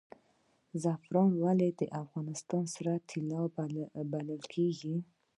زعفران 0.81 1.31
ولې 1.43 1.69
د 1.79 1.81
افغانستان 2.01 2.63
سره 2.75 2.91
طلا 3.09 3.41
بلل 4.11 4.41
کیږي؟ 4.53 4.95